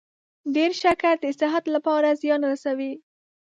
ډیر 0.55 0.71
شکر 0.81 1.15
د 1.21 1.25
صحت 1.39 1.63
لپاره 1.75 2.17
زیان 2.21 2.41
رسوي. 2.51 2.91